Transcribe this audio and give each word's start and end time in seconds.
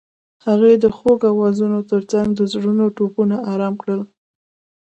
هغې 0.45 0.73
د 0.83 0.85
خوږ 0.97 1.19
اوازونو 1.31 1.79
ترڅنګ 1.91 2.27
د 2.35 2.41
زړونو 2.53 2.85
ټپونه 2.97 3.35
آرام 3.51 3.73
کړل. 3.81 4.01